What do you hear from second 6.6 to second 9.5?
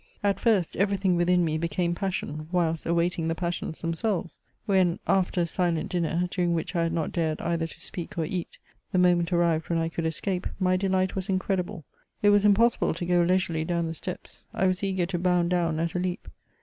I had not dared dther to speak or eat, the moment